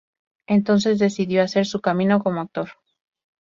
[0.47, 2.71] Entonces decidió hacer su camino como actor.